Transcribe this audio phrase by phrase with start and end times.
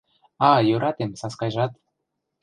[0.49, 1.71] А, йӧратем, Саскайжат